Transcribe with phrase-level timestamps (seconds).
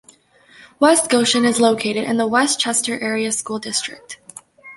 [0.79, 4.17] West Goshen is located in the West Chester Area School District.